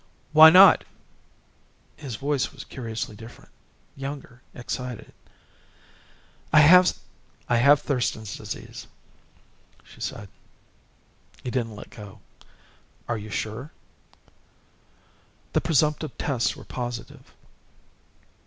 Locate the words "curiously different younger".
2.63-4.41